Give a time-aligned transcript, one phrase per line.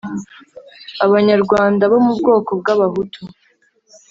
[1.05, 3.21] abanyarwanda bo mu bwoko bw'abahutu.